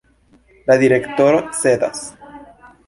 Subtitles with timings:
[0.71, 2.05] La direktoro cedas.